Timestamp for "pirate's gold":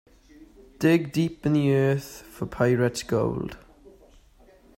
2.47-3.55